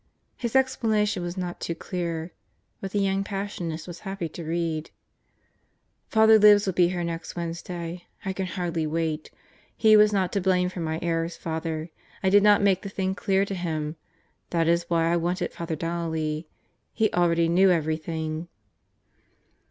His 0.35 0.55
explanation 0.55 1.21
was 1.21 1.37
not 1.37 1.59
too 1.59 1.75
clear, 1.75 2.33
but 2.79 2.89
the 2.89 2.97
young 2.97 3.23
Passionist 3.23 3.85
was 3.85 3.99
happy 3.99 4.27
to 4.29 4.43
read: 4.43 4.89
Father 6.07 6.39
Libs 6.39 6.65
will 6.65 6.73
be 6.73 6.87
here 6.89 7.03
next 7.03 7.35
Wednesday. 7.35 8.07
I 8.25 8.33
can 8.33 8.47
hardly 8.47 8.87
wait. 8.87 9.29
He 9.77 9.95
was 9.95 10.11
not 10.11 10.31
to 10.33 10.41
blame 10.41 10.69
for 10.69 10.79
my 10.79 10.97
errors. 11.03 11.37
Father. 11.37 11.91
I 12.23 12.31
did 12.31 12.41
not 12.41 12.63
make 12.63 12.81
the 12.81 12.89
thing 12.89 13.13
clear 13.13 13.45
to 13.45 13.53
him. 13.53 13.95
That 14.49 14.67
is 14.67 14.85
why 14.89 15.13
I 15.13 15.17
wanted 15.17 15.53
Father 15.53 15.75
Donnelly 15.75 16.47
he 16.91 17.13
already 17.13 17.47
knew 17.47 17.69
everything. 17.69 18.47